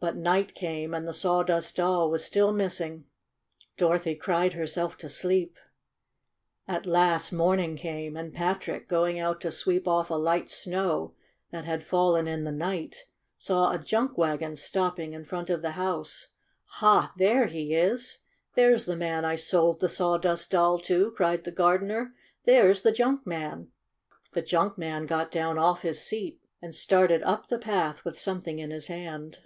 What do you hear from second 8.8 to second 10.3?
go ing out to sweep off a